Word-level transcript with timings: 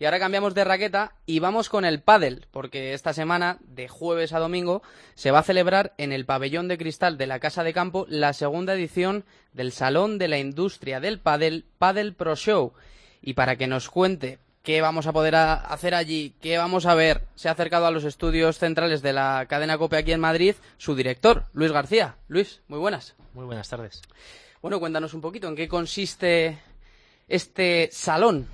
Y 0.00 0.06
ahora 0.06 0.18
cambiamos 0.18 0.54
de 0.54 0.64
raqueta 0.64 1.12
y 1.26 1.40
vamos 1.40 1.68
con 1.68 1.84
el 1.84 2.00
pádel, 2.00 2.46
porque 2.52 2.94
esta 2.94 3.12
semana, 3.12 3.58
de 3.60 3.86
jueves 3.86 4.32
a 4.32 4.38
domingo, 4.38 4.82
se 5.14 5.30
va 5.30 5.40
a 5.40 5.42
celebrar 5.42 5.92
en 5.98 6.10
el 6.12 6.24
pabellón 6.24 6.68
de 6.68 6.78
cristal 6.78 7.18
de 7.18 7.26
la 7.26 7.38
Casa 7.38 7.64
de 7.64 7.74
Campo 7.74 8.06
la 8.08 8.32
segunda 8.32 8.72
edición 8.72 9.26
del 9.52 9.72
Salón 9.72 10.16
de 10.16 10.28
la 10.28 10.38
Industria 10.38 11.00
del 11.00 11.20
Pádel, 11.20 11.66
Padel 11.76 12.14
Pro 12.14 12.34
Show. 12.34 12.72
Y 13.20 13.34
para 13.34 13.56
que 13.56 13.66
nos 13.66 13.90
cuente 13.90 14.38
qué 14.62 14.80
vamos 14.80 15.06
a 15.06 15.12
poder 15.12 15.34
hacer 15.34 15.94
allí, 15.94 16.34
qué 16.40 16.56
vamos 16.56 16.86
a 16.86 16.94
ver, 16.94 17.26
se 17.34 17.50
ha 17.50 17.52
acercado 17.52 17.84
a 17.84 17.90
los 17.90 18.04
estudios 18.04 18.58
centrales 18.58 19.02
de 19.02 19.12
la 19.12 19.44
cadena 19.50 19.76
COPE 19.76 19.98
aquí 19.98 20.12
en 20.12 20.20
Madrid 20.20 20.54
su 20.78 20.94
director, 20.94 21.44
Luis 21.52 21.72
García. 21.72 22.16
Luis, 22.26 22.62
muy 22.68 22.78
buenas. 22.78 23.16
Muy 23.34 23.44
buenas 23.44 23.68
tardes. 23.68 24.00
Bueno, 24.62 24.80
cuéntanos 24.80 25.12
un 25.12 25.20
poquito 25.20 25.46
en 25.46 25.56
qué 25.56 25.68
consiste 25.68 26.58
este 27.28 27.90
salón. 27.92 28.48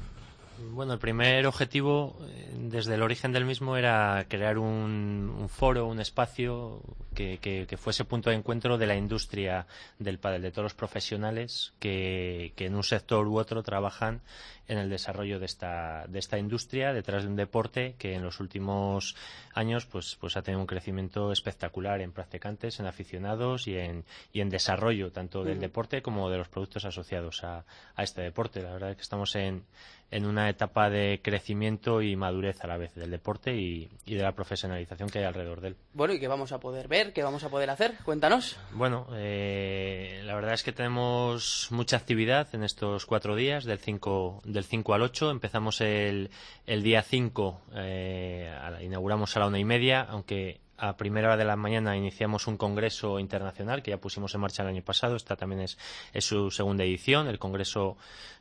Bueno, 0.58 0.94
el 0.94 0.98
primer 0.98 1.46
objetivo 1.46 2.16
eh, 2.28 2.50
desde 2.54 2.94
el 2.94 3.02
origen 3.02 3.32
del 3.32 3.44
mismo 3.44 3.76
era 3.76 4.24
crear 4.28 4.58
un, 4.58 5.48
foro, 5.48 5.86
un 5.86 6.00
espacio 6.00 6.80
que, 7.14 7.66
fuese 7.78 8.04
punto 8.04 8.30
de 8.30 8.36
encuentro 8.36 8.78
de 8.78 8.86
la 8.86 8.96
industria 8.96 9.66
del 9.98 10.18
pádel, 10.18 10.42
de 10.42 10.50
todos 10.50 10.64
los 10.64 10.74
profesionales 10.74 11.72
que, 11.78 12.52
en 12.56 12.74
un 12.74 12.84
sector 12.84 13.26
u 13.26 13.38
otro 13.38 13.62
trabajan 13.62 14.20
en 14.68 14.78
el 14.78 14.90
desarrollo 14.90 15.38
de 15.38 15.46
esta, 15.46 16.06
de 16.08 16.18
esta 16.18 16.38
industria 16.38 16.92
detrás 16.92 17.22
de 17.22 17.30
un 17.30 17.36
deporte 17.36 17.94
que 17.98 18.14
en 18.14 18.22
los 18.22 18.40
últimos 18.40 19.16
años 19.54 19.86
pues, 19.86 20.16
pues 20.20 20.36
ha 20.36 20.42
tenido 20.42 20.60
un 20.60 20.66
crecimiento 20.66 21.32
espectacular 21.32 22.00
en 22.00 22.12
practicantes, 22.12 22.80
en 22.80 22.86
aficionados 22.86 23.66
y 23.66 23.76
en, 23.76 24.04
y 24.32 24.40
en 24.40 24.50
desarrollo 24.50 25.12
tanto 25.12 25.44
del 25.44 25.60
deporte 25.60 26.02
como 26.02 26.30
de 26.30 26.38
los 26.38 26.48
productos 26.48 26.84
asociados 26.84 27.44
a, 27.44 27.64
a 27.94 28.02
este 28.02 28.22
deporte. 28.22 28.62
La 28.62 28.72
verdad 28.72 28.90
es 28.90 28.96
que 28.96 29.02
estamos 29.02 29.34
en, 29.36 29.64
en 30.10 30.24
una 30.24 30.48
etapa 30.48 30.88
de 30.88 31.20
crecimiento 31.22 32.00
y 32.00 32.14
madurez 32.14 32.62
a 32.62 32.68
la 32.68 32.76
vez 32.76 32.94
del 32.94 33.10
deporte 33.10 33.54
y, 33.54 33.88
de 34.06 34.22
la 34.22 34.32
profesionalización 34.32 35.08
que 35.08 35.18
hay 35.18 35.24
alrededor 35.24 35.60
de 35.60 35.68
él. 35.68 35.76
Bueno, 35.94 36.14
¿y 36.14 36.20
qué 36.20 36.28
vamos 36.28 36.52
a 36.52 36.60
poder 36.60 36.86
ver? 36.86 37.12
¿Qué 37.12 37.22
vamos 37.22 37.42
a 37.44 37.48
poder 37.48 37.70
hacer? 37.70 37.94
Cuéntanos. 38.04 38.56
Bueno, 38.72 39.08
eh, 39.14 40.22
la 40.24 40.34
verdad 40.34 40.54
es 40.54 40.62
que 40.62 40.72
tenemos 40.72 41.68
mucha 41.70 41.96
actividad 41.96 42.48
en 42.54 42.62
estos 42.62 43.04
cuatro 43.04 43.34
días, 43.34 43.64
del 43.64 43.78
5, 43.78 44.42
del 44.56 44.64
5 44.64 44.94
al 44.94 45.02
8. 45.02 45.30
Empezamos 45.30 45.80
el, 45.80 46.30
el 46.66 46.82
día 46.82 47.02
5, 47.02 47.60
eh, 47.74 48.52
inauguramos 48.82 49.36
a 49.36 49.40
la 49.40 49.46
una 49.46 49.58
y 49.58 49.64
media, 49.64 50.02
aunque 50.02 50.60
a 50.78 50.96
primera 50.96 51.28
hora 51.28 51.36
de 51.36 51.44
la 51.44 51.56
mañana 51.56 51.96
iniciamos 51.96 52.46
un 52.46 52.56
congreso 52.56 53.18
internacional 53.18 53.82
que 53.82 53.92
ya 53.92 53.98
pusimos 53.98 54.34
en 54.34 54.40
marcha 54.40 54.62
el 54.62 54.68
año 54.68 54.82
pasado. 54.82 55.16
Esta 55.16 55.36
también 55.36 55.62
es, 55.62 55.78
es 56.12 56.24
su 56.24 56.50
segunda 56.50 56.84
edición. 56.84 57.28
El 57.28 57.38
congreso 57.38 57.96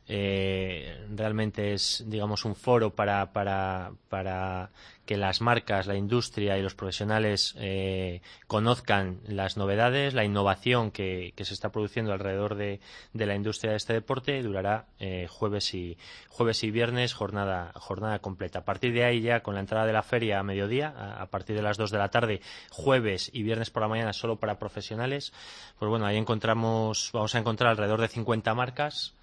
eh, 0.08 0.85
realmente 1.14 1.72
es, 1.72 2.04
digamos, 2.06 2.44
un 2.44 2.54
foro 2.54 2.94
para, 2.94 3.32
para, 3.32 3.92
para 4.08 4.70
que 5.06 5.16
las 5.16 5.40
marcas, 5.40 5.86
la 5.86 5.94
industria 5.94 6.58
y 6.58 6.62
los 6.62 6.74
profesionales 6.74 7.54
eh, 7.58 8.20
conozcan 8.48 9.20
las 9.26 9.56
novedades, 9.56 10.14
la 10.14 10.24
innovación 10.24 10.90
que, 10.90 11.32
se 11.36 11.54
está 11.54 11.70
produciendo 11.70 12.12
alrededor 12.12 12.56
de, 12.56 12.80
la 13.14 13.36
industria 13.36 13.70
de 13.70 13.76
este 13.76 13.92
deporte. 13.92 14.42
Durará 14.42 14.86
eh, 14.98 15.28
jueves 15.30 15.72
y 15.74 15.96
jueves 16.28 16.64
y 16.64 16.72
viernes 16.72 17.14
jornada 17.14 17.72
jornada 17.74 18.18
completa. 18.18 18.60
A 18.60 18.64
partir 18.64 18.92
de 18.92 19.04
ahí 19.04 19.20
ya 19.20 19.40
con 19.40 19.54
la 19.54 19.60
entrada 19.60 19.86
de 19.86 19.92
la 19.92 20.02
feria 20.02 20.40
a 20.40 20.42
mediodía, 20.42 20.88
a, 21.18 21.26
partir 21.26 21.54
de 21.54 21.62
las 21.62 21.76
2 21.76 21.92
de 21.92 21.98
la 21.98 22.10
tarde, 22.10 22.40
jueves 22.70 23.30
y 23.32 23.44
viernes 23.44 23.70
por 23.70 23.82
la 23.82 23.88
mañana 23.88 24.12
solo 24.12 24.36
para 24.36 24.58
profesionales. 24.58 25.32
Pues 25.78 25.88
bueno, 25.88 26.04
ahí 26.04 26.16
encontramos 26.16 27.10
vamos 27.12 27.34
a 27.36 27.38
encontrar 27.38 27.70
alrededor 27.70 28.00
de 28.00 28.08
50 28.08 28.54
marcas 28.54 29.14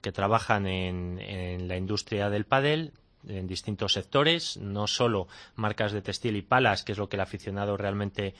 que 0.00 0.12
trabajan 0.12 0.66
en, 0.66 1.18
en 1.20 1.68
la 1.68 1.76
industria 1.76 2.30
del 2.30 2.44
pádel, 2.44 2.92
en 3.28 3.46
distintos 3.46 3.92
sectores, 3.92 4.56
no 4.56 4.86
solo 4.86 5.28
marcas 5.54 5.92
de 5.92 6.02
textil 6.02 6.36
y 6.36 6.42
palas, 6.42 6.82
que 6.82 6.92
es 6.92 6.98
lo 6.98 7.08
que 7.08 7.16
el 7.16 7.20
aficionado 7.20 7.76
realmente 7.76 8.34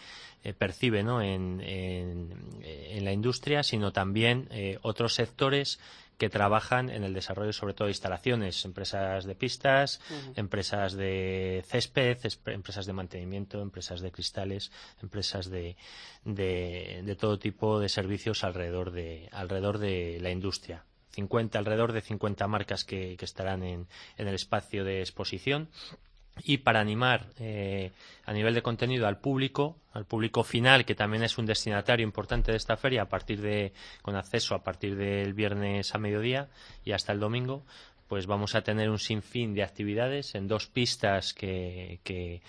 eh, 0.44 0.53
percibe 0.55 1.00
en, 1.00 1.61
en, 1.61 3.04
la 3.04 3.12
industria, 3.12 3.62
sino 3.62 3.93
también 3.93 4.49
eh, 4.50 4.78
otros 4.82 5.15
sectores 5.15 5.78
que 6.19 6.31
trabajan 6.31 6.91
en 6.91 7.03
el 7.03 7.15
desarrollo 7.15 7.53
sobre 7.53 7.75
todo 7.75 7.87
de 7.87 7.93
instalaciones, 7.93 8.65
empresas 8.65 9.25
de 9.25 9.34
pistas, 9.34 10.00
empresas 10.37 10.93
de 10.93 11.65
césped, 11.66 12.19
empresas 12.47 12.87
de 12.87 12.93
mantenimiento, 12.93 13.60
empresas 13.60 14.00
de 14.00 14.12
cristales, 14.12 14.71
empresas 15.03 15.50
de, 15.50 15.76
de, 16.25 17.16
todo 17.19 17.41
tipo 17.41 17.81
de 17.81 17.88
servicios 17.88 18.44
alrededor 18.44 18.93
de, 18.93 19.28
alrededor 19.32 19.78
de 19.78 20.19
la 20.21 20.31
industria. 20.31 20.84
50, 21.12 21.59
alrededor 21.59 21.93
de 21.93 22.00
50 22.00 22.47
marcas 22.49 22.84
que, 22.84 23.17
estarán 23.21 23.62
en, 23.62 23.87
el 24.17 24.28
espacio 24.28 24.84
de 24.84 25.00
exposición. 25.00 25.69
Y 26.45 26.59
para 26.59 26.81
animar 26.81 27.27
eh, 27.39 27.93
a 28.25 28.33
nivel 28.33 28.55
de 28.55 28.62
contenido 28.62 29.06
al 29.06 29.19
público, 29.19 29.77
al 29.93 30.06
público 30.06 30.43
final, 30.45 30.87
que 30.87 30.95
también 30.95 31.23
es 31.23 31.37
un 31.37 31.45
destinatario 31.45 32.05
importante 32.05 32.53
de 32.53 32.56
esta 32.56 32.78
feria, 32.78 33.03
a 33.03 33.09
partir 33.09 33.43
de, 33.43 33.73
con 34.00 34.17
acceso 34.17 34.55
a 34.55 34.62
partir 34.62 34.97
del 34.97 35.34
viernes 35.34 35.95
a 35.95 35.99
mediodía 35.99 36.49
y 36.84 36.93
hasta 36.93 37.12
el 37.12 37.21
domingo, 37.21 37.65
pues 38.12 38.27
vamos 38.27 38.55
a 38.55 38.61
tener 38.61 38.91
un 38.91 38.99
sinfín 38.99 39.55
de 39.55 39.62
actividades 39.62 40.34
en 40.34 40.47
dos 40.47 40.67
pistas 40.67 41.33
que, 41.33 41.99
que, 42.05 42.43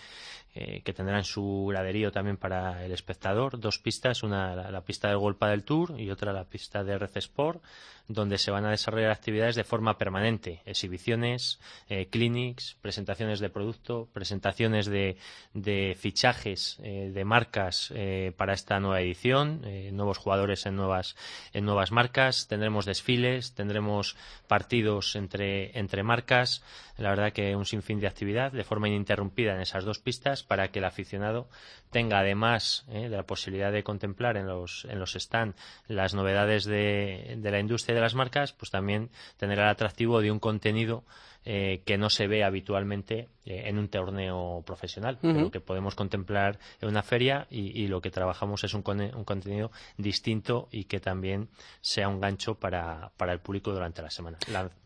eh, 0.55 0.81
tendrán 0.93 1.23
su 1.23 1.65
graderío 1.69 2.11
también 2.11 2.37
para 2.37 2.85
el 2.85 2.91
espectador. 2.91 3.59
Dos 3.59 3.79
pistas, 3.79 4.23
una 4.23 4.55
la, 4.55 4.81
pista 4.81 5.07
del 5.07 5.17
Golpa 5.17 5.49
del 5.49 5.63
Tour 5.63 5.99
y 5.99 6.11
otra 6.11 6.31
la 6.33 6.45
pista 6.45 6.83
de 6.83 6.97
Red 6.97 7.17
Sport, 7.17 7.63
donde 8.07 8.37
se 8.37 8.51
van 8.51 8.65
a 8.65 8.71
desarrollar 8.71 9.11
actividades 9.11 9.55
de 9.55 9.63
forma 9.63 9.97
permanente, 9.97 10.61
exhibiciones, 10.65 11.59
eh, 11.87 12.07
clinics, 12.07 12.75
presentaciones 12.81 13.39
de 13.39 13.49
producto, 13.49 14.09
presentaciones 14.11 14.87
de, 14.87 15.17
de 15.53 15.95
fichajes 15.97 16.77
eh, 16.83 17.11
de 17.13 17.25
marcas 17.25 17.91
eh, 17.95 18.33
para 18.35 18.53
esta 18.53 18.79
nueva 18.79 19.01
edición, 19.01 19.61
nuevos 19.93 20.17
jugadores 20.17 20.65
en 20.65 20.75
nuevas, 20.75 21.15
en 21.53 21.65
nuevas 21.65 21.91
marcas, 21.91 22.47
tendremos 22.47 22.85
desfiles, 22.85 23.53
tendremos 23.53 24.17
partidos 24.47 25.15
entre, 25.15 25.77
entre 25.79 26.03
marcas, 26.03 26.61
la 26.97 27.09
verdad 27.09 27.31
que 27.31 27.55
un 27.55 27.65
sinfín 27.65 27.99
de 27.99 28.07
actividad 28.07 28.51
de 28.51 28.63
forma 28.63 28.87
ininterrumpida 28.87 29.55
en 29.55 29.61
esas 29.61 29.85
dos 29.85 29.99
pistas 29.99 30.42
para 30.43 30.69
que 30.69 30.79
el 30.79 30.85
aficionado 30.85 31.47
tenga 31.91 32.19
además 32.19 32.85
de 32.87 33.09
la 33.09 33.23
posibilidad 33.23 33.71
de 33.71 33.83
contemplar 33.83 34.37
en 34.37 34.47
los, 34.47 34.85
en 34.89 34.99
los 34.99 35.15
stand 35.15 35.53
las 35.87 36.13
novedades 36.13 36.65
de, 36.65 37.35
de 37.37 37.51
la 37.51 37.59
industria 37.59 37.95
de 37.95 38.01
las 38.01 38.15
marcas, 38.15 38.53
pues 38.53 38.71
también 38.71 39.09
tener 39.37 39.59
el 39.59 39.67
atractivo 39.67 40.21
de 40.21 40.31
un 40.31 40.39
contenido 40.39 41.03
eh, 41.45 41.81
que 41.85 41.97
no 41.97 42.09
se 42.09 42.27
ve 42.27 42.45
habitualmente 42.45 43.27
eh, 43.45 43.63
en 43.65 43.77
un 43.77 43.89
torneo 43.89 44.63
profesional, 44.65 45.17
pero 45.21 45.51
que 45.51 45.59
podemos 45.59 45.93
contemplar 45.93 46.57
en 46.79 46.87
una 46.87 47.03
feria 47.03 47.47
y, 47.49 47.85
lo 47.87 47.99
que 47.99 48.11
trabajamos 48.11 48.63
es 48.63 48.73
un, 48.73 48.81
un, 48.87 49.25
contenido 49.25 49.69
distinto 49.97 50.69
y 50.71 50.85
que 50.85 51.01
también 51.01 51.49
sea 51.81 52.07
un 52.07 52.21
gancho 52.21 52.55
para, 52.55 53.11
para 53.17 53.33
el 53.33 53.39
público 53.39 53.73
durante 53.73 54.01
la 54.01 54.09
semana. 54.09 54.37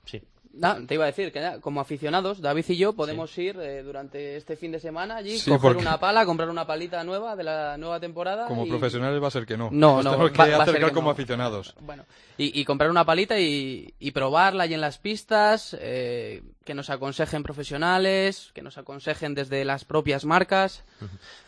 sí 0.06 0.24
te 0.88 0.94
iba 0.94 1.04
a 1.04 1.08
decir 1.08 1.32
que 1.32 1.60
como 1.62 1.82
aficionados, 1.82 2.42
David 2.42 2.66
y 2.70 2.78
yo 2.78 2.94
podemos 2.94 3.38
ir 3.38 3.58
eh, 3.60 3.84
durante 3.84 4.36
este 4.38 4.56
fin 4.56 4.72
de 4.72 4.80
semana 4.80 5.18
allí, 5.18 5.40
coger 5.42 5.78
una 5.78 6.00
pala, 6.00 6.26
comprar 6.26 6.50
una 6.50 6.66
palita 6.66 7.04
nueva 7.04 7.36
de 7.36 7.44
la 7.44 7.78
nueva 7.78 8.00
temporada. 8.00 8.48
Como 8.48 8.68
profesionales 8.68 9.22
va 9.22 9.28
a 9.28 9.32
ser 9.32 9.46
que 9.46 9.58
no. 9.58 9.70
No, 9.72 10.02
no. 10.04 10.12
Tenemos 10.12 10.32
que 10.32 10.42
acercar 10.42 10.92
como 10.92 11.10
aficionados. 11.10 11.76
Bueno, 11.82 12.06
y, 12.38 12.64
comprar 12.66 12.90
una 12.90 13.06
palita 13.06 13.40
y, 13.40 14.12
probarla 14.14 14.64
allí 14.64 14.74
en 14.74 14.82
las 14.82 14.98
pistas, 14.98 15.78
eh, 15.80 16.42
que 16.64 16.74
nos 16.74 16.90
aconsejen 16.90 17.44
profesionales, 17.44 18.52
que 18.54 18.62
nos 18.62 18.78
aconsejen 18.78 19.36
desde 19.36 19.64
las 19.66 19.86
propias 19.86 20.26
marcas. 20.26 20.84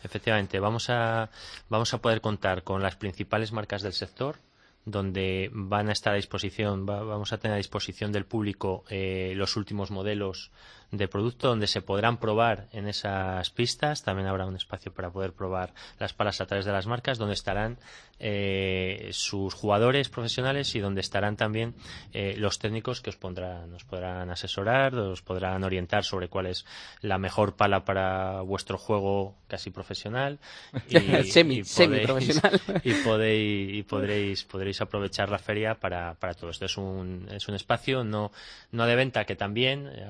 Efectivamente, 0.04 0.60
vamos 0.60 0.90
a, 0.90 1.30
vamos 1.70 1.94
a 1.94 1.98
poder 1.98 2.22
contar 2.22 2.64
con 2.64 2.82
las 2.82 2.96
principales 2.96 3.52
marcas 3.52 3.82
del 3.82 3.94
sector 3.94 4.38
donde 4.86 5.50
van 5.54 5.90
a 5.90 5.92
estar 5.92 6.14
a 6.14 6.18
disposición, 6.18 6.86
vamos 6.86 7.34
a 7.34 7.38
tener 7.38 7.56
a 7.56 7.58
disposición 7.58 8.12
del 8.12 8.26
público 8.26 8.84
eh, 8.90 9.34
los 9.36 9.56
últimos 9.56 9.92
modelos 9.92 10.52
de 10.92 11.08
producto 11.08 11.48
donde 11.48 11.68
se 11.68 11.82
podrán 11.82 12.18
probar 12.18 12.68
en 12.72 12.88
esas 12.88 13.50
pistas. 13.52 14.04
También 14.04 14.28
habrá 14.28 14.46
un 14.46 14.56
espacio 14.56 14.94
para 14.94 15.12
poder 15.12 15.34
probar 15.34 15.74
las 16.00 16.14
palas 16.14 16.42
a 16.42 16.46
través 16.46 16.66
de 16.66 16.72
las 16.72 16.88
marcas, 16.88 17.18
donde 17.18 17.34
estarán 17.34 17.78
eh, 18.20 19.10
sus 19.12 19.54
jugadores 19.54 20.10
profesionales 20.10 20.76
y 20.76 20.80
donde 20.80 21.02
estarán 21.02 21.38
también 21.38 21.76
eh, 22.12 22.36
los 22.38 22.60
técnicos 22.60 23.02
que 23.02 23.12
os 23.12 23.16
pondrán, 23.16 23.72
nos 23.72 23.84
podrán 23.84 24.30
asesorar, 24.30 24.96
os 24.96 25.22
podrán 25.22 25.64
orientar 25.64 26.04
sobre 26.04 26.28
cuál 26.28 26.48
es 26.48 26.66
la 27.02 27.18
mejor 27.18 27.56
pala 27.56 27.86
para 27.86 28.42
vuestro 28.42 28.78
juego 28.78 29.36
casi 29.48 29.72
profesional. 29.72 30.40
Y, 30.90 31.24
semi, 31.32 31.62
profesional. 31.62 32.62
Y, 32.84 32.94
podéis, 33.04 33.74
y 33.78 33.84
podréis, 33.84 34.44
podréis 34.44 34.82
aprovechar 34.82 35.30
la 35.30 35.38
feria 35.38 35.76
para, 35.76 36.16
para 36.16 36.34
todo 36.34 36.50
esto. 36.50 36.66
Es 36.66 36.78
un, 36.78 37.28
es 37.32 37.48
un 37.48 37.56
espacio 37.56 38.04
no, 38.04 38.32
no 38.72 38.86
de 38.86 38.96
venta 38.96 39.26
que 39.26 39.36
también 39.36 39.88
eh, 39.88 40.08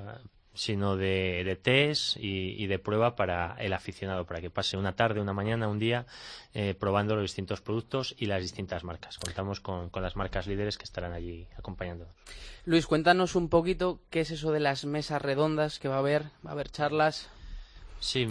sino 0.53 0.97
de, 0.97 1.57
test 1.61 2.17
y, 2.17 2.65
de 2.67 2.79
prueba 2.79 3.15
para 3.15 3.55
el 3.59 3.73
aficionado, 3.73 4.25
para 4.25 4.41
que 4.41 4.49
pase 4.49 4.77
una 4.77 4.95
tarde, 4.95 5.21
una 5.21 5.33
mañana, 5.33 5.67
un 5.67 5.79
día 5.79 6.05
eh, 6.53 6.75
probando 6.77 7.15
los 7.15 7.23
distintos 7.23 7.61
productos 7.61 8.15
y 8.17 8.25
las 8.25 8.41
distintas 8.41 8.83
marcas. 8.83 9.17
Contamos 9.17 9.59
con, 9.59 9.89
las 9.93 10.15
marcas 10.15 10.47
líderes 10.47 10.77
que 10.77 10.83
estarán 10.83 11.13
allí 11.13 11.47
acompañándonos. 11.57 12.13
Luis, 12.65 12.87
cuéntanos 12.87 13.35
un 13.35 13.49
poquito 13.49 14.01
qué 14.09 14.21
es 14.21 14.31
eso 14.31 14.51
de 14.51 14.59
las 14.59 14.85
mesas 14.85 15.21
redondas 15.21 15.79
que 15.79 15.87
va 15.87 15.95
a 15.95 15.99
haber, 15.99 16.23
va 16.45 16.49
a 16.49 16.53
haber 16.53 16.69
charlas. 16.69 17.29
Sí, 17.99 18.27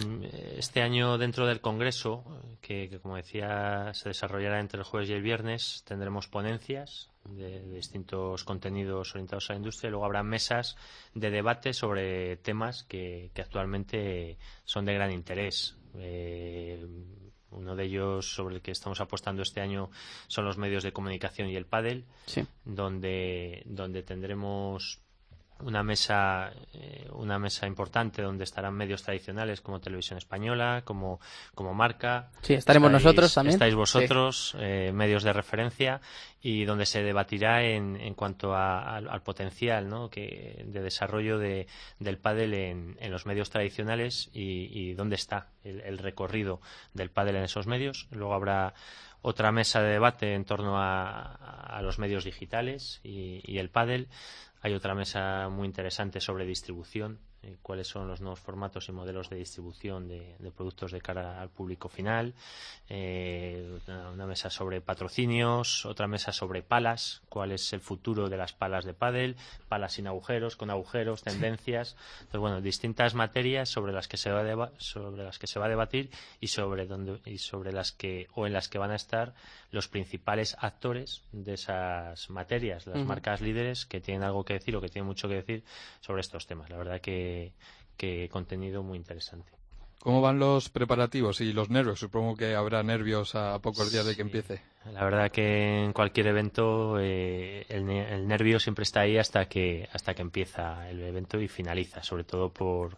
este 0.57 0.81
año 0.81 1.19
dentro 1.19 1.45
del 1.45 1.61
Congreso, 1.61 2.23
que, 2.59 2.99
como 3.03 3.15
decía 3.15 3.91
se 3.93 4.09
desarrollará 4.09 4.59
entre 4.59 4.79
el 4.79 4.83
jueves 4.83 5.09
y 5.09 5.13
el 5.13 5.21
viernes, 5.21 5.83
tendremos 5.85 6.27
ponencias 6.27 7.09
de, 7.35 7.61
distintos 7.61 8.43
contenidos 8.43 9.13
orientados 9.13 9.49
a 9.49 9.53
la 9.53 9.57
industria 9.57 9.87
y 9.87 9.91
luego 9.91 10.05
habrá 10.05 10.23
mesas 10.23 10.75
de 11.13 11.29
debate 11.29 11.73
sobre 11.73 12.37
temas 12.37 12.83
que, 12.83 13.31
actualmente 13.37 14.37
son 14.65 14.85
de 14.85 14.93
gran 14.93 15.11
interés. 15.11 15.77
Eh, 15.95 16.85
uno 17.51 17.75
de 17.75 17.83
ellos 17.83 18.33
sobre 18.35 18.55
el 18.55 18.61
que 18.61 18.71
estamos 18.71 19.01
apostando 19.01 19.41
este 19.41 19.61
año 19.61 19.89
son 20.27 20.45
los 20.45 20.57
medios 20.57 20.83
de 20.83 20.93
comunicación 20.93 21.49
y 21.49 21.55
el 21.55 21.65
pádel, 21.65 22.05
donde, 22.63 23.63
donde 23.65 24.03
tendremos 24.03 25.01
una 25.61 25.83
mesa 25.83 26.51
eh, 26.73 27.07
una 27.11 27.39
mesa 27.39 27.67
importante 27.67 28.21
donde 28.21 28.43
estarán 28.43 28.73
medios 28.73 29.03
tradicionales 29.03 29.61
como 29.61 29.79
televisión 29.79 30.17
española 30.17 30.83
como 30.85 31.19
como 31.53 31.73
marca. 31.73 32.31
Sí 32.41 32.53
estaremos 32.53 32.91
nosotros 32.91 33.33
también. 33.33 33.55
estáis 33.55 33.75
vosotros 33.75 34.55
eh, 34.59 34.91
medios 34.93 35.23
de 35.23 35.33
referencia 35.33 36.01
y 36.41 36.63
donde 36.63 36.85
se 36.85 37.03
debatirá 37.03 37.63
en, 37.63 37.97
en 37.97 38.13
cuanto 38.13 38.55
al 38.55 39.21
potencial 39.23 39.89
¿no? 39.89 40.09
que 40.09 40.63
de 40.65 40.81
desarrollo 40.81 41.37
de, 41.37 41.67
del 41.99 42.17
pádel 42.17 42.53
en, 42.53 42.97
en, 42.99 43.11
los 43.11 43.25
medios 43.25 43.49
tradicionales 43.49 44.29
y, 44.33 44.93
dónde 44.93 45.15
está 45.15 45.47
el, 45.63 45.97
recorrido 45.97 46.61
del 46.93 47.09
pádel 47.09 47.35
en 47.35 47.43
esos 47.43 47.67
medios. 47.67 48.07
Luego 48.11 48.33
habrá 48.33 48.73
otra 49.21 49.51
mesa 49.51 49.81
de 49.81 49.89
debate 49.89 50.33
en 50.33 50.45
torno 50.45 50.77
a, 50.77 51.21
a 51.21 51.81
los 51.81 51.99
medios 51.99 52.23
digitales 52.23 53.01
y, 53.03 53.41
y 53.43 53.57
el 53.57 53.69
pádel 53.69 54.07
hay 54.61 54.73
otra 54.73 54.95
mesa 54.95 55.49
muy 55.49 55.65
interesante 55.65 56.19
sobre 56.19 56.45
distribución 56.45 57.19
eh, 57.41 57.55
cuáles 57.61 57.87
son 57.87 58.07
los 58.07 58.19
nuevos 58.19 58.39
formatos 58.39 58.89
y 58.89 58.91
modelos 58.91 59.29
de 59.29 59.37
distribución 59.37 60.07
de, 60.07 60.35
productos 60.55 60.91
de 60.91 60.99
cara 60.99 61.41
al 61.41 61.49
público 61.49 61.87
final, 61.87 62.33
eh, 62.89 63.79
una, 63.87 64.25
mesa 64.25 64.49
sobre 64.49 64.81
patrocinios, 64.81 65.85
otra 65.85 66.07
mesa 66.07 66.33
sobre 66.33 66.63
palas, 66.63 67.21
cuál 67.29 67.51
es 67.51 67.71
el 67.71 67.79
futuro 67.79 68.27
de 68.27 68.37
las 68.37 68.51
palas 68.51 68.83
de 68.83 68.93
pádel, 68.93 69.37
palas 69.69 69.93
sin 69.93 70.07
agujeros, 70.07 70.57
con 70.57 70.69
agujeros, 70.69 71.23
tendencias, 71.23 71.95
entonces 72.19 72.41
bueno, 72.41 72.61
distintas 72.61 73.15
materias 73.15 73.69
sobre 73.69 73.93
las 73.93 74.07
que 74.07 74.17
se 74.17 74.31
va 74.31 74.41
a 74.41 74.71
sobre 74.77 75.23
las 75.23 75.39
que 75.39 75.47
se 75.47 75.59
va 75.59 75.67
a 75.67 75.69
debatir 75.69 76.09
y 76.41 76.47
sobre 76.47 76.87
donde 76.87 77.19
y 77.25 77.37
sobre 77.37 77.71
las 77.71 77.91
que 77.91 78.27
o 78.35 78.47
en 78.47 78.53
las 78.53 78.67
que 78.67 78.79
van 78.79 78.91
a 78.91 78.95
estar 78.95 79.33
los 79.71 79.87
principales 79.87 80.57
actores 80.59 81.21
de 81.31 81.53
esas 81.53 82.29
materias, 82.29 82.87
las 82.87 83.05
marcas 83.05 83.39
líderes 83.39 83.85
que 83.85 84.01
tienen 84.01 84.23
algo 84.23 84.43
que 84.43 84.53
decir 84.53 84.75
o 84.75 84.81
que 84.81 84.89
tienen 84.89 85.07
mucho 85.07 85.27
que 85.27 85.35
decir 85.35 85.63
sobre 86.01 86.21
estos 86.21 86.47
temas. 86.47 86.69
La 86.69 86.77
verdad 86.77 87.01
que 87.01 87.28
que, 87.97 88.29
contenido 88.31 88.83
muy 88.83 88.97
interesante. 88.97 89.51
¿Cómo 89.99 90.21
van 90.21 90.39
los 90.39 90.69
preparativos 90.69 91.41
y 91.41 91.51
los 91.51 91.69
nervios? 91.69 91.99
Supongo 91.99 92.37
que 92.37 92.55
habrá 92.55 92.81
nervios 92.83 93.35
a 93.35 93.59
pocos 93.59 93.91
días 93.91 94.05
de 94.05 94.15
que 94.15 94.21
empiece. 94.21 94.61
La 94.93 95.03
verdad 95.03 95.29
que 95.29 95.83
en 95.83 95.91
cualquier 95.91 96.27
evento 96.27 96.97
eh, 96.99 97.65
el, 97.67 97.89
el, 97.89 98.25
nervio 98.25 98.59
siempre 98.59 98.83
está 98.83 99.01
ahí 99.01 99.17
hasta 99.17 99.49
que 99.49 99.89
hasta 99.91 100.13
que 100.13 100.21
empieza 100.21 100.89
el 100.89 101.01
evento 101.01 101.41
y 101.41 101.49
finaliza, 101.49 102.01
sobre 102.01 102.23
todo 102.23 102.49
por 102.49 102.97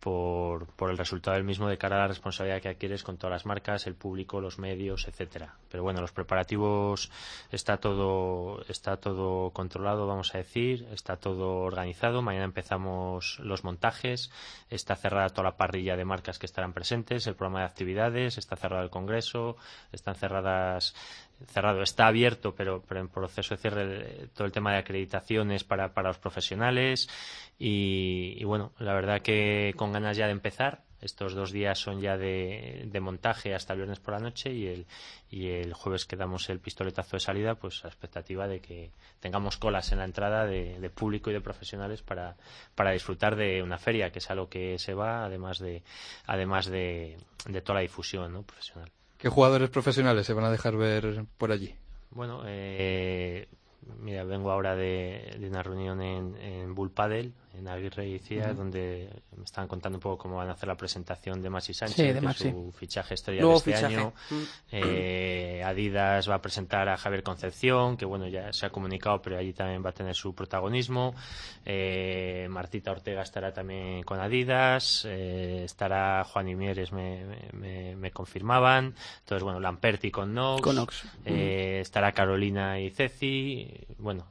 por, 0.00 0.66
por, 0.66 0.90
el 0.90 0.98
resultado 0.98 1.36
del 1.36 1.44
mismo 1.44 1.68
de 1.68 1.78
cara 1.78 1.96
a 1.96 2.00
la 2.00 2.08
responsabilidad 2.08 2.60
que 2.60 2.68
adquieres 2.68 3.02
con 3.02 3.16
todas 3.16 3.32
las 3.32 3.46
marcas, 3.46 3.86
el 3.86 3.94
público, 3.94 4.40
los 4.40 4.58
medios, 4.58 5.08
etcétera. 5.08 5.56
Pero 5.70 5.82
bueno, 5.82 6.00
los 6.00 6.12
preparativos 6.12 7.10
está 7.50 7.78
todo 7.78 8.62
está 8.68 8.98
todo 8.98 9.50
controlado, 9.50 10.06
vamos 10.06 10.34
a 10.34 10.38
decir, 10.38 10.86
está 10.92 11.16
todo 11.16 11.58
organizado. 11.58 12.22
Mañana 12.22 12.44
empezamos 12.44 13.38
los 13.40 13.64
montajes, 13.64 14.30
está 14.70 14.96
cerrada 14.96 15.30
toda 15.30 15.50
la 15.50 15.56
parrilla 15.56 15.96
de 15.96 16.04
marcas 16.04 16.38
que 16.38 16.46
estarán 16.46 16.72
presentes, 16.72 17.26
el 17.26 17.34
programa 17.34 17.60
de 17.60 17.66
actividades, 17.66 18.38
está 18.38 18.56
cerrado 18.56 18.82
el 18.82 18.90
congreso, 18.90 19.56
están 19.92 20.14
cerradas 20.14 20.94
cerrado, 21.46 21.82
está 21.82 22.06
abierto, 22.06 22.54
pero, 22.54 22.82
pero 22.86 23.00
en 23.00 23.08
proceso 23.08 23.54
de 23.54 23.60
cierre 23.60 24.28
todo 24.34 24.46
el 24.46 24.52
tema 24.52 24.72
de 24.72 24.78
acreditaciones 24.78 25.64
para, 25.64 25.94
para 25.94 26.08
los 26.08 26.18
profesionales 26.18 27.08
y, 27.58 28.42
bueno, 28.44 28.72
la 28.78 28.94
verdad 28.94 29.20
que 29.20 29.74
con 29.76 29.92
ganas 29.92 30.16
ya 30.16 30.26
de 30.26 30.32
empezar. 30.32 30.84
Estos 31.00 31.34
dos 31.34 31.52
días 31.52 31.78
son 31.78 32.00
ya 32.00 32.16
de, 32.16 32.90
montaje 33.00 33.54
hasta 33.54 33.72
el 33.72 33.78
viernes 33.78 34.00
por 34.00 34.14
la 34.14 34.20
noche 34.20 34.52
y 34.52 34.66
el, 34.66 34.86
y 35.30 35.48
el 35.50 35.72
jueves 35.72 36.04
que 36.06 36.16
damos 36.16 36.50
el 36.50 36.58
pistoletazo 36.58 37.16
de 37.16 37.20
salida, 37.20 37.54
pues 37.54 37.84
a 37.84 37.88
expectativa 37.88 38.48
de 38.48 38.60
que 38.60 38.90
tengamos 39.20 39.58
colas 39.58 39.92
en 39.92 39.98
la 39.98 40.04
entrada 40.04 40.44
de, 40.44 40.90
público 40.90 41.30
y 41.30 41.34
de 41.34 41.40
profesionales 41.40 42.02
para, 42.02 42.36
para 42.74 42.90
disfrutar 42.90 43.36
de 43.36 43.62
una 43.62 43.78
feria, 43.78 44.10
que 44.10 44.18
es 44.18 44.28
a 44.28 44.34
lo 44.34 44.48
que 44.48 44.76
se 44.80 44.92
va, 44.92 45.24
además 45.24 45.60
de, 45.60 45.84
además 46.26 46.66
de, 46.66 47.16
de 47.46 47.60
toda 47.62 47.76
la 47.76 47.82
difusión 47.82 48.32
¿no? 48.32 48.42
profesional. 48.42 48.90
¿Qué 49.18 49.28
jugadores 49.28 49.68
profesionales 49.70 50.26
se 50.26 50.32
van 50.32 50.44
a 50.44 50.50
dejar 50.50 50.76
ver 50.76 51.24
por 51.36 51.50
allí? 51.50 51.74
Bueno, 52.10 52.42
eh, 52.46 53.48
mira, 54.00 54.24
vengo 54.24 54.50
ahora 54.50 54.76
de, 54.76 55.36
una 55.46 55.62
reunión 55.62 56.00
en, 56.00 56.36
en 56.36 56.74
en 57.58 57.68
Aguirre 57.68 58.08
y 58.08 58.18
Cía, 58.18 58.52
donde 58.54 59.08
me 59.36 59.44
estaban 59.44 59.68
contando 59.68 59.96
un 59.98 60.00
poco 60.00 60.18
cómo 60.18 60.36
van 60.36 60.48
a 60.48 60.52
hacer 60.52 60.68
la 60.68 60.76
presentación 60.76 61.42
de 61.42 61.50
Maxi 61.50 61.74
Sánchez, 61.74 62.20
de 62.20 62.34
su 62.34 62.72
fichaje 62.76 63.14
estrella 63.14 63.44
de 63.44 63.54
este 63.54 63.74
año. 63.74 64.12
Eh, 64.70 65.62
Adidas 65.64 66.28
va 66.28 66.36
a 66.36 66.42
presentar 66.42 66.88
a 66.88 66.96
Javier 66.96 67.22
Concepción, 67.22 67.96
que 67.96 68.04
bueno, 68.04 68.28
ya 68.28 68.52
se 68.52 68.66
ha 68.66 68.70
comunicado, 68.70 69.20
pero 69.20 69.38
allí 69.38 69.52
también 69.52 69.84
va 69.84 69.90
a 69.90 69.94
tener 69.94 70.14
su 70.14 70.34
protagonismo. 70.34 71.14
Eh, 71.64 72.46
Martita 72.50 72.92
Ortega 72.92 73.22
estará 73.22 73.52
también 73.52 74.02
con 74.04 74.20
Adidas, 74.20 75.04
eh, 75.08 75.62
estará 75.64 76.24
Juan 76.24 76.48
y 76.48 76.54
Mieres, 76.54 76.92
me, 76.92 77.24
me, 77.52 78.10
confirmaban. 78.12 78.94
Entonces, 79.20 79.42
bueno, 79.42 79.60
Lamperti 79.60 80.10
con 80.10 80.32
Nox. 80.32 80.62
Con 80.62 80.76
Nox. 80.76 81.04
Estará 81.24 82.12
Carolina 82.12 82.80
y 82.80 82.90
Ceci. 82.90 83.86
Bueno, 83.98 84.28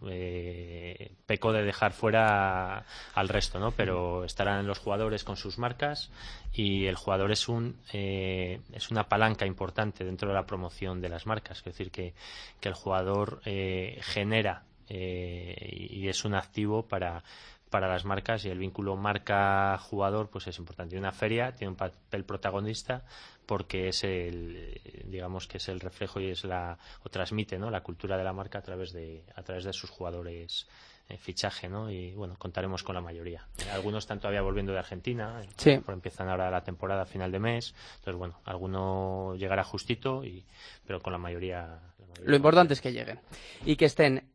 pecó 1.26 1.52
de 1.52 1.64
dejar 1.64 1.92
fuera 1.92 2.86
al 3.14 3.28
resto, 3.28 3.60
¿no? 3.60 3.72
Pero 3.72 4.24
estarán 4.24 4.66
los 4.66 4.80
jugadores 4.80 5.24
con 5.24 5.36
sus 5.36 5.58
marcas 5.58 6.10
y 6.54 6.86
el 6.86 6.96
jugador 6.96 7.32
es 7.32 7.48
un 7.48 7.76
eh, 7.94 8.62
es 8.74 8.90
una 8.90 9.08
palanca 9.08 9.46
importante 9.46 10.04
dentro 10.04 10.30
de 10.30 10.36
la 10.36 10.46
promoción 10.46 11.02
de 11.02 11.10
las 11.10 11.26
marcas, 11.26 11.60
es 11.60 11.66
decir 11.66 11.92
que, 11.92 12.14
que 12.60 12.70
el 12.70 12.76
jugador 12.76 13.42
eh, 13.46 14.00
genera 14.02 14.64
eh, 14.90 15.88
y 15.92 16.08
es 16.08 16.24
un 16.26 16.34
activo 16.34 16.84
para 16.84 17.24
para 17.70 17.88
las 17.88 18.06
marcas 18.06 18.46
y 18.46 18.50
el 18.50 18.60
vínculo 18.60 18.96
marca 18.96 19.78
jugador 19.78 20.30
pues 20.30 20.48
es 20.48 20.58
importante. 20.58 20.96
Y 20.96 21.00
una 21.00 21.12
feria 21.12 21.54
tiene 21.54 21.72
un 21.72 21.78
papel 21.78 22.24
protagonista 22.24 23.04
porque 23.46 23.90
es 23.90 24.04
el 24.04 24.82
digamos 25.06 25.48
que 25.48 25.58
es 25.58 25.68
el 25.70 25.80
reflejo 25.80 26.20
y 26.20 26.30
es 26.32 26.44
la 26.44 26.78
o 27.04 27.10
transmite 27.10 27.58
¿no? 27.58 27.70
la 27.70 27.82
cultura 27.82 28.18
de 28.18 28.24
la 28.24 28.34
marca 28.34 28.60
a 28.60 28.62
través 28.62 28.94
de 28.94 29.24
a 29.36 29.44
través 29.44 29.64
de 29.64 29.74
sus 29.74 29.90
jugadores 29.90 30.68
eh, 31.10 31.18
fichaje, 31.18 31.70
¿no? 31.70 31.90
Y 31.90 32.14
bueno, 32.16 32.36
contaremos 32.38 32.84
con 32.84 32.94
la 32.94 33.00
mayoría. 33.00 33.48
Eh, 33.60 33.70
algunos 33.72 34.04
están 34.04 34.20
todavía 34.20 34.42
volviendo 34.42 34.74
de 34.74 34.80
Argentina, 34.80 35.42
eh, 35.42 35.48
sí. 35.56 35.80
empiezan 35.88 36.28
ahora 36.28 36.52
la 36.52 36.66
temporada 36.66 37.04
a 37.04 37.06
final 37.06 37.32
de 37.32 37.40
mes, 37.40 37.74
entonces 38.00 38.18
bueno, 38.18 38.42
alguno 38.44 39.34
llegará 39.38 39.64
justito, 39.64 40.26
y, 40.26 40.44
pero 40.86 41.00
con 41.00 41.14
la 41.14 41.18
mayoría, 41.18 41.80
Lo 42.26 42.36
importante 42.36 42.74
es 42.74 42.82
que 42.82 42.92
lleguen 42.92 43.22
y 43.66 43.78
que 43.78 43.86
estén. 43.86 44.34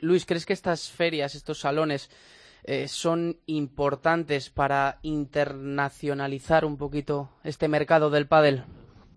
Luis, 0.00 0.26
¿crees 0.26 0.46
que 0.46 0.52
estas 0.52 0.90
ferias, 0.90 1.34
estos 1.34 1.60
salones, 1.60 2.10
son 2.86 3.38
importantes 3.46 4.48
para 4.48 4.98
internacionalizar 5.02 6.64
un 6.64 6.78
poquito 6.78 7.30
este 7.44 7.68
mercado 7.68 8.08
del 8.10 8.26
pádel? 8.26 8.64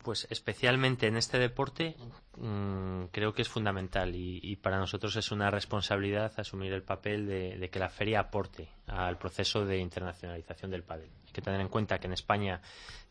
Pues 0.08 0.26
especialmente 0.30 1.08
en 1.08 1.18
este 1.18 1.38
deporte 1.38 1.98
mm, 2.38 3.08
creo 3.12 3.34
que 3.34 3.42
es 3.42 3.50
fundamental 3.50 4.16
y, 4.16 4.56
para 4.56 4.80
nosotros 4.80 5.14
es 5.18 5.32
una 5.34 5.52
responsabilidad 5.52 6.32
asumir 6.38 6.72
el 6.72 6.82
papel 6.82 7.28
de, 7.28 7.70
que 7.70 7.78
la 7.78 7.90
feria 7.90 8.22
aporte 8.22 8.70
al 8.86 9.18
proceso 9.18 9.66
de 9.66 9.80
internacionalización 9.80 10.72
del 10.72 10.84
pádel. 10.84 11.10
Hay 11.26 11.34
que 11.34 11.42
tener 11.42 11.60
en 11.60 11.68
cuenta 11.68 12.00
que 12.00 12.08
en 12.08 12.14
España 12.14 12.62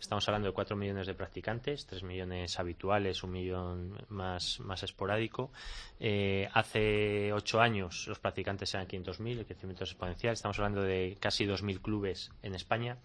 estamos 0.00 0.26
hablando 0.26 0.48
de 0.48 0.54
4 0.54 0.74
millones 0.74 1.06
de 1.06 1.12
practicantes, 1.12 1.84
3 1.84 2.02
millones 2.02 2.58
habituales, 2.58 3.22
un 3.22 3.32
millón 3.32 3.98
más, 4.08 4.58
más 4.60 4.82
esporádico. 4.82 5.52
Eh, 6.00 6.48
hace 6.54 7.30
8 7.30 7.60
años 7.60 8.06
los 8.08 8.20
practicantes 8.20 8.72
eran 8.72 8.88
500.000, 8.88 9.40
el 9.40 9.44
crecimiento 9.44 9.84
es 9.84 9.90
exponencial. 9.90 10.32
Estamos 10.32 10.58
hablando 10.58 10.80
de 10.80 11.18
casi 11.20 11.44
2.000 11.44 11.82
clubes 11.82 12.32
en 12.42 12.54
España 12.54 12.96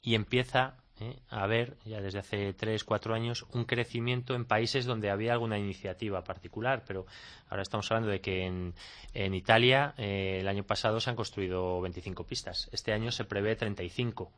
y 0.00 0.14
empieza 0.14 0.76
¿eh? 1.00 1.18
a 1.28 1.46
ver, 1.46 1.76
ya 1.84 2.00
desde 2.00 2.18
hace 2.18 2.52
tres, 2.52 2.84
cuatro 2.84 3.14
años, 3.14 3.46
un 3.52 3.64
crecimiento 3.64 4.34
en 4.34 4.44
países 4.44 4.84
donde 4.84 5.10
había 5.10 5.32
alguna 5.32 5.58
iniciativa 5.58 6.22
particular, 6.24 6.84
pero 6.86 7.06
ahora 7.48 7.62
estamos 7.62 7.90
hablando 7.90 8.10
de 8.10 8.20
que 8.20 8.44
en, 8.44 8.74
en 9.14 9.34
Italia 9.34 9.94
eh, 9.98 10.38
el 10.40 10.48
año 10.48 10.64
pasado 10.64 11.00
se 11.00 11.10
han 11.10 11.16
construido 11.16 11.80
25 11.80 12.24
pistas, 12.24 12.68
este 12.72 12.92
año 12.92 13.12
se 13.12 13.24
prevé 13.24 13.56
35. 13.56 14.32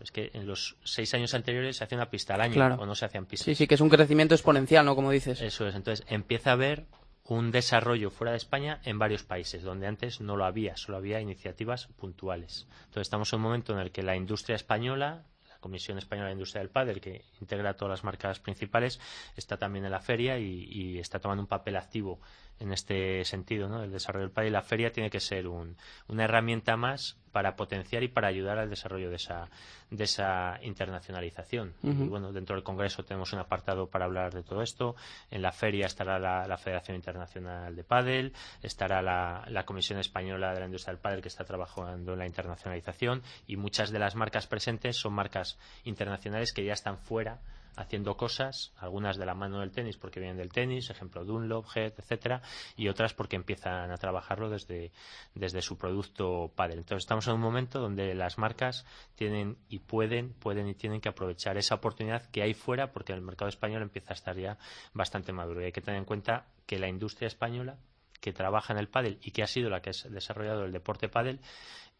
Es 0.00 0.10
que 0.10 0.32
en 0.34 0.46
los 0.46 0.76
seis 0.82 1.14
años 1.14 1.34
anteriores 1.34 1.76
se 1.76 1.84
hacía 1.84 1.96
una 1.96 2.10
pista 2.10 2.34
al 2.34 2.40
año 2.40 2.76
o 2.78 2.84
no 2.84 2.94
se 2.96 3.04
hacían 3.04 3.26
pistas. 3.26 3.44
Sí, 3.44 3.54
sí, 3.54 3.66
que 3.68 3.76
es 3.76 3.80
un 3.80 3.88
crecimiento 3.88 4.34
exponencial, 4.34 4.84
¿no? 4.84 4.96
Como 4.96 5.12
dices. 5.12 5.40
Eso 5.40 5.68
es. 5.68 5.74
Entonces 5.76 6.04
empieza 6.08 6.50
a 6.50 6.54
haber 6.54 6.86
un 7.26 7.50
desarrollo 7.50 8.10
fuera 8.10 8.32
de 8.32 8.36
España 8.36 8.80
en 8.84 8.98
varios 8.98 9.22
países, 9.22 9.62
donde 9.62 9.86
antes 9.86 10.20
no 10.20 10.36
lo 10.36 10.44
había, 10.44 10.76
solo 10.76 10.98
había 10.98 11.20
iniciativas 11.20 11.86
puntuales. 11.96 12.66
Entonces 12.80 13.02
estamos 13.02 13.32
en 13.32 13.38
un 13.38 13.42
momento 13.42 13.72
en 13.72 13.78
el 13.78 13.92
que 13.92 14.02
la 14.02 14.16
industria 14.16 14.56
española, 14.56 15.24
Comisión 15.64 15.96
Española 15.96 16.26
de 16.26 16.34
Industria 16.34 16.60
del 16.60 16.68
Padre, 16.68 17.00
que 17.00 17.24
integra 17.40 17.72
todas 17.72 17.88
las 17.88 18.04
marcas 18.04 18.38
principales, 18.38 19.00
está 19.34 19.56
también 19.56 19.86
en 19.86 19.92
la 19.92 20.00
feria 20.00 20.38
y, 20.38 20.98
está 20.98 21.20
tomando 21.20 21.40
un 21.42 21.46
papel 21.46 21.76
activo 21.76 22.20
en 22.60 22.72
este 22.72 23.24
sentido, 23.24 23.68
¿no? 23.68 23.82
El 23.82 23.92
desarrollo 23.92 24.26
del 24.26 24.32
padre 24.32 24.48
y 24.48 24.52
la 24.52 24.62
feria 24.62 24.92
tiene 24.92 25.10
que 25.10 25.20
ser 25.20 25.46
una 25.48 26.24
herramienta 26.24 26.76
más 26.76 27.16
para 27.32 27.56
potenciar 27.56 28.04
y 28.04 28.08
para 28.08 28.28
ayudar 28.28 28.58
al 28.58 28.70
desarrollo 28.70 29.10
de 29.10 29.16
esa, 29.16 29.48
de 29.90 30.04
esa 30.04 30.60
internacionalización. 30.62 31.74
Y 31.82 31.90
bueno, 31.90 32.32
dentro 32.32 32.54
del 32.54 32.62
Congreso 32.62 33.04
tenemos 33.04 33.32
un 33.32 33.40
apartado 33.40 33.88
para 33.88 34.04
hablar 34.04 34.32
de 34.32 34.44
todo 34.44 34.62
esto. 34.62 34.94
En 35.32 35.42
la 35.42 35.50
feria 35.50 35.86
estará 35.86 36.20
la, 36.20 36.56
Federación 36.56 36.96
Internacional 36.96 37.74
de 37.74 37.82
Padel, 37.82 38.32
estará 38.62 39.02
la, 39.02 39.64
Comisión 39.66 39.98
Española 39.98 40.54
de 40.54 40.60
la 40.60 40.66
Industria 40.66 40.92
del 40.92 41.00
Padel 41.00 41.22
que 41.22 41.28
está 41.28 41.44
trabajando 41.44 42.12
en 42.12 42.20
la 42.20 42.26
internacionalización 42.26 43.22
y 43.48 43.56
muchas 43.56 43.90
de 43.90 43.98
las 43.98 44.14
marcas 44.14 44.46
presentes 44.46 44.96
son 44.96 45.14
marcas 45.14 45.58
internacionales 45.82 46.52
que 46.52 46.64
ya 46.64 46.74
están 46.74 46.98
fuera 46.98 47.40
haciendo 47.76 48.16
cosas, 48.16 48.72
algunas 48.76 49.16
de 49.16 49.26
la 49.26 49.34
mano 49.34 49.60
del 49.60 49.72
tenis 49.72 49.96
porque 49.96 50.20
vienen 50.20 50.36
del 50.36 50.52
tenis, 50.52 50.90
ejemplo 50.90 51.24
Dunlop, 51.24 51.66
Head, 51.74 51.94
etcétera, 51.98 52.42
y 52.76 52.88
otras 52.88 53.14
porque 53.14 53.36
empiezan 53.36 53.90
a 53.90 53.96
trabajarlo 53.96 54.50
desde, 54.50 54.92
desde 55.34 55.62
su 55.62 55.76
producto 55.76 56.52
padre. 56.54 56.74
Entonces 56.74 57.04
estamos 57.04 57.26
en 57.26 57.34
un 57.34 57.40
momento 57.40 57.80
donde 57.80 58.14
las 58.14 58.38
marcas 58.38 58.86
tienen 59.14 59.56
y 59.68 59.80
pueden, 59.80 60.32
pueden 60.34 60.68
y 60.68 60.74
tienen 60.74 61.00
que 61.00 61.08
aprovechar 61.08 61.56
esa 61.56 61.76
oportunidad 61.76 62.26
que 62.30 62.42
hay 62.42 62.54
fuera 62.54 62.92
porque 62.92 63.12
el 63.12 63.20
mercado 63.20 63.48
español 63.48 63.82
empieza 63.82 64.12
a 64.12 64.14
estar 64.14 64.36
ya 64.36 64.58
bastante 64.92 65.32
maduro. 65.32 65.60
Y 65.60 65.66
hay 65.66 65.72
que 65.72 65.80
tener 65.80 65.98
en 65.98 66.04
cuenta 66.04 66.46
que 66.66 66.78
la 66.78 66.88
industria 66.88 67.26
española 67.26 67.78
que 68.20 68.32
trabaja 68.32 68.72
en 68.72 68.78
el 68.78 68.88
pádel 68.88 69.18
y 69.22 69.32
que 69.32 69.42
ha 69.42 69.46
sido 69.46 69.68
la 69.68 69.82
que 69.82 69.90
ha 69.90 70.08
desarrollado 70.08 70.64
el 70.64 70.72
deporte 70.72 71.08
pádel 71.08 71.40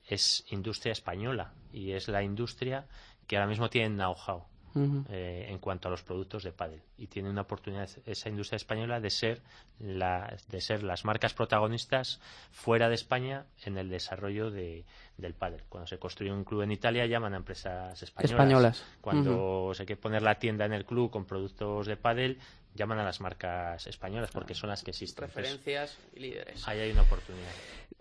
es 0.07 0.45
industria 0.51 0.93
española 0.93 1.53
y 1.73 1.93
es 1.93 2.09
la 2.09 2.23
industria 2.23 2.87
que 3.27 3.37
ahora 3.37 3.49
mismo 3.49 3.69
tiene 3.69 3.95
know-how 3.95 4.45
eh, 4.77 5.47
en 5.49 5.59
cuanto 5.59 5.89
a 5.89 5.91
los 5.91 6.03
productos 6.03 6.43
de 6.43 6.53
pádel. 6.53 6.83
Y 6.99 7.07
tiene 7.07 7.31
una 7.31 7.43
oportunidad 7.43 7.89
esa 8.07 8.29
industria 8.29 8.57
española 8.57 9.01
de 9.01 9.11
ser 9.11 9.43
de 9.79 10.61
ser 10.61 10.83
las 10.83 11.05
marcas 11.05 11.35
protagonistas 11.35 12.21
fuera 12.53 12.89
de 12.89 12.95
España 12.95 13.47
en 13.65 13.77
el 13.77 13.89
desarrollo 13.89 14.51
de, 14.51 14.85
del 15.17 15.35
pádel. 15.35 15.63
Cuando 15.69 15.87
se 15.87 15.99
construye 15.99 16.33
un 16.33 16.45
club 16.45 16.63
en 16.63 16.73
Italia 16.73 17.07
llaman 17.07 17.35
a 17.35 17.37
empresas 17.37 18.03
españolas. 18.03 18.85
Cuando 19.01 19.73
se 19.75 19.87
quiere 19.87 20.01
poner 20.01 20.23
la 20.23 20.39
tienda 20.39 20.65
en 20.65 20.73
el 20.73 20.85
club 20.85 21.11
con 21.11 21.25
productos 21.25 21.87
de 21.87 21.97
pádel 21.97 22.39
llaman 22.75 22.99
a 22.99 23.05
las 23.05 23.21
marcas 23.21 23.87
españolas 23.87 24.31
porque 24.33 24.55
son 24.55 24.69
las 24.71 24.83
que 24.83 24.91
existen. 24.91 25.27
Referencias 25.27 25.97
y 26.15 26.21
líderes. 26.21 26.67
Ahí 26.67 26.81
hay 26.81 26.91
una 26.91 27.03
oportunidad. 27.03 27.51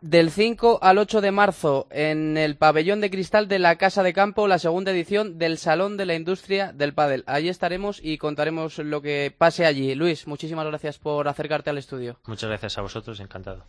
Del 0.01 0.32
5 0.32 0.79
al 0.82 0.98
8 0.98 1.22
de 1.22 1.32
marzo, 1.32 1.88
en 1.91 2.38
el 2.38 2.58
pabellón 2.58 3.00
de 3.00 3.10
cristal 3.10 3.48
de 3.48 3.60
la 3.60 3.77
Casa 3.77 4.03
de 4.03 4.12
Campo, 4.12 4.48
la 4.48 4.60
segunda 4.60 4.91
edición 4.91 5.38
del 5.38 5.58
Salón 5.58 5.96
de 5.96 6.05
la 6.05 6.15
Industria 6.15 6.74
del 6.74 6.93
Pádel. 6.93 7.24
Allí 7.25 7.48
estaremos 7.48 8.00
y 8.03 8.17
contaremos 8.17 8.79
lo 8.79 9.01
que 9.01 9.34
pase 9.38 9.65
allí. 9.65 9.96
Luis, 9.96 10.27
muchísimas 10.27 10.65
gracias 10.65 10.98
por 10.98 11.27
acercarte 11.27 11.70
al 11.70 11.77
estudio. 11.77 12.20
Muchas 12.25 12.50
gracias 12.50 12.77
a 12.77 12.82
vosotros, 12.82 13.20
encantado. 13.20 13.65